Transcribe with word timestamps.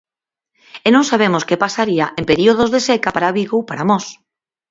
E 0.87 0.89
non 0.95 1.03
sabemos 1.11 1.43
que 1.47 1.61
pasaría 1.63 2.05
en 2.19 2.23
períodos 2.31 2.71
de 2.73 2.79
seca 2.87 3.09
para 3.15 3.33
Vigo 3.37 3.55
ou 3.59 3.67
para 3.69 3.87
Mos. 3.89 4.05